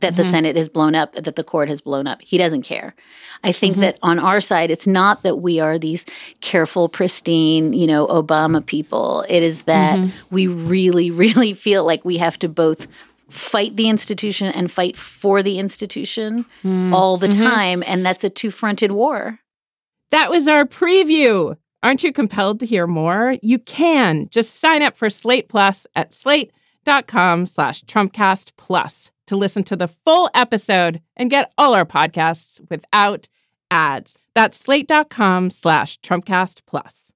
that 0.02 0.16
the 0.16 0.24
mm-hmm. 0.24 0.32
Senate 0.32 0.56
has 0.58 0.68
blown 0.68 0.94
up, 0.94 1.14
that 1.14 1.36
the 1.36 1.44
court 1.44 1.70
has 1.70 1.80
blown 1.80 2.08
up. 2.08 2.22
He 2.22 2.38
doesn't 2.38 2.64
care. 2.64 2.94
I 3.44 3.52
think 3.52 3.74
mm-hmm. 3.74 3.82
that 3.82 4.00
on 4.04 4.20
our 4.20 4.42
side, 4.42 4.70
it's 4.70 4.86
not 4.86 5.24
that 5.24 5.38
we 5.38 5.60
are 5.60 5.80
these 5.80 6.06
careful, 6.42 6.90
pristine, 6.90 7.74
you 7.74 7.88
know, 7.88 8.06
Obama 8.08 8.64
people. 8.64 9.26
It 9.30 9.42
is 9.42 9.64
that 9.64 9.98
mm-hmm. 9.98 10.16
we 10.30 10.48
really, 10.48 11.10
really 11.12 11.54
feel 11.54 11.86
like 11.86 12.04
we 12.04 12.18
have 12.18 12.38
to 12.40 12.50
both 12.50 12.88
fight 13.32 13.76
the 13.76 13.90
institution 13.90 14.48
and 14.48 14.72
fight 14.72 14.96
for 14.96 15.42
the 15.42 15.60
institution 15.60 16.46
mm. 16.64 16.94
all 16.94 17.18
the 17.18 17.28
mm-hmm. 17.28 17.44
time. 17.44 17.84
And 17.86 18.06
that's 18.06 18.24
a 18.24 18.30
two 18.30 18.52
fronted 18.52 18.92
war. 18.92 19.40
That 20.12 20.30
was 20.30 20.48
our 20.48 20.66
preview. 20.66 21.56
Aren't 21.84 22.04
you 22.04 22.14
compelled 22.14 22.60
to 22.60 22.66
hear 22.66 22.86
more? 22.86 23.38
You 23.42 23.58
can 23.60 24.28
just 24.30 24.58
sign 24.58 24.82
up 24.82 24.96
for 24.96 25.10
Slate 25.10 25.50
Plus 25.50 25.88
at 25.96 26.14
slate.com 26.14 27.46
slash 27.48 27.84
Trumpcast 27.86 28.52
Plus 28.58 29.12
to 29.28 29.36
listen 29.36 29.64
to 29.64 29.76
the 29.76 29.88
full 29.88 30.30
episode 30.34 31.02
and 31.16 31.30
get 31.30 31.52
all 31.58 31.74
our 31.74 31.86
podcasts 31.86 32.60
without 32.70 33.28
ads. 33.72 34.20
That's 34.36 34.60
slate.com 34.60 35.50
slash 35.50 36.00
Trumpcast 36.02 36.60
Plus. 36.68 37.12